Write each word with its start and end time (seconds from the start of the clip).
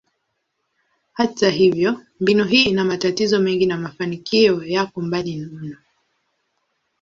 Hata 1.13 1.49
hivyo, 1.49 2.05
mbinu 2.19 2.43
hii 2.43 2.63
ina 2.65 2.83
matatizo 2.85 3.39
mengi 3.39 3.65
na 3.65 3.77
mafanikio 3.77 4.63
yako 4.63 5.01
mbali 5.01 5.37
mno. 5.37 5.77